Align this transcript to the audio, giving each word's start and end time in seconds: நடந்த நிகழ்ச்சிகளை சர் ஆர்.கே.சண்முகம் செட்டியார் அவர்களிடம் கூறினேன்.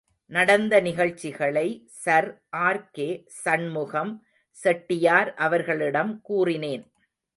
நடந்த 0.31 0.73
நிகழ்ச்சிகளை 0.79 1.65
சர் 1.97 2.29
ஆர்.கே.சண்முகம் 2.59 4.13
செட்டியார் 4.57 5.33
அவர்களிடம் 5.33 6.21
கூறினேன். 6.21 6.83